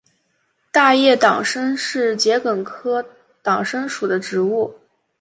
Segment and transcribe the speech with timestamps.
[0.71, 3.07] 大叶党参是桔梗科
[3.43, 4.73] 党参属的植物。